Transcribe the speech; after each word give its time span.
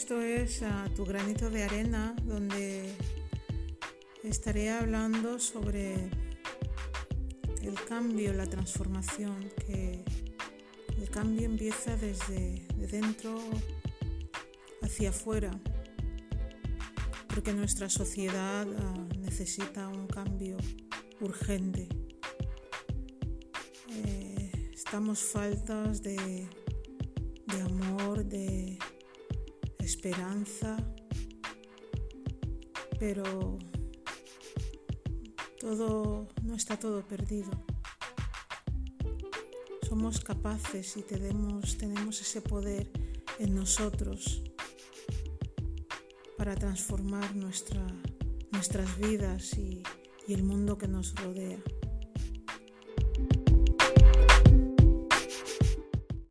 esto 0.00 0.22
es 0.22 0.62
Tu 0.94 1.04
granito 1.04 1.50
de 1.50 1.64
arena, 1.64 2.14
donde 2.22 2.94
estaré 4.22 4.70
hablando 4.70 5.40
sobre 5.40 6.08
el 7.62 7.74
cambio, 7.88 8.32
la 8.32 8.46
transformación, 8.46 9.50
que 9.66 10.04
el 10.96 11.10
cambio 11.10 11.46
empieza 11.46 11.96
desde 11.96 12.64
de 12.76 12.86
dentro 12.86 13.40
hacia 14.82 15.10
afuera, 15.10 15.50
porque 17.26 17.52
nuestra 17.52 17.90
sociedad 17.90 18.68
ah, 18.78 19.08
necesita 19.18 19.88
un 19.88 20.06
cambio 20.06 20.58
urgente. 21.20 21.88
Eh, 23.90 24.70
estamos 24.72 25.18
faltas 25.18 26.02
de, 26.02 26.48
de 27.46 27.60
amor, 27.62 28.24
de 28.24 28.67
esperanza, 29.88 30.76
pero 33.00 33.58
todo 35.58 36.28
no 36.42 36.54
está 36.54 36.78
todo 36.78 37.00
perdido. 37.08 37.50
Somos 39.88 40.20
capaces 40.20 40.94
y 40.98 41.02
tenemos, 41.02 41.78
tenemos 41.78 42.20
ese 42.20 42.42
poder 42.42 42.90
en 43.38 43.54
nosotros 43.54 44.42
para 46.36 46.54
transformar 46.54 47.34
nuestra, 47.34 47.86
nuestras 48.52 48.98
vidas 48.98 49.56
y, 49.56 49.82
y 50.26 50.34
el 50.34 50.42
mundo 50.42 50.76
que 50.76 50.86
nos 50.86 51.14
rodea. 51.14 51.60